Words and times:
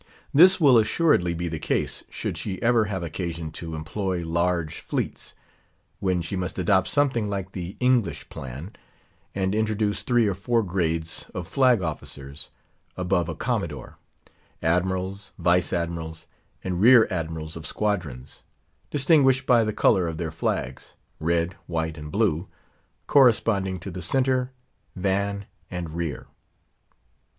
This 0.33 0.59
will 0.59 0.79
assuredly 0.79 1.35
be 1.35 1.47
the 1.47 1.59
case, 1.59 2.03
should 2.09 2.35
she 2.35 2.59
ever 2.63 2.85
have 2.85 3.03
occasion 3.03 3.51
to 3.51 3.75
employ 3.75 4.25
large 4.25 4.79
fleets; 4.79 5.35
when 5.99 6.23
she 6.23 6.35
must 6.35 6.57
adopt 6.57 6.87
something 6.87 7.29
like 7.29 7.51
the 7.51 7.77
English 7.79 8.27
plan, 8.29 8.71
and 9.35 9.53
introduce 9.53 10.01
three 10.01 10.25
or 10.25 10.33
four 10.33 10.63
grades 10.63 11.29
of 11.35 11.47
flag 11.47 11.83
officers, 11.83 12.49
above 12.97 13.29
a 13.29 13.35
Commodore—Admirals, 13.35 15.33
Vice 15.37 15.71
Admirals, 15.71 16.25
and 16.63 16.81
Rear 16.81 17.07
Admirals 17.11 17.55
of 17.55 17.67
Squadrons; 17.67 18.41
distinguished 18.89 19.45
by 19.45 19.63
the 19.63 19.71
color 19.71 20.07
of 20.07 20.17
their 20.17 20.31
flags,—red, 20.31 21.53
white, 21.67 21.95
and 21.95 22.11
blue, 22.11 22.47
corresponding 23.05 23.77
to 23.77 23.91
the 23.91 24.01
centre, 24.01 24.51
van, 24.95 25.45
and 25.69 25.91
rear. 25.91 26.25